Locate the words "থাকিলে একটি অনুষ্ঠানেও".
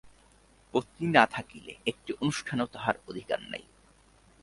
1.25-2.67